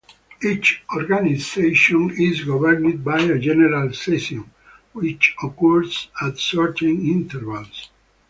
Each 0.43 0.81
organization 0.95 2.09
is 2.19 2.43
governed 2.43 3.03
by 3.03 3.19
a 3.19 3.37
general 3.37 3.93
"session" 3.93 4.49
which 4.93 5.35
occurs 5.43 6.07
at 6.23 6.39
certain 6.39 7.05
intervals. 7.07 7.91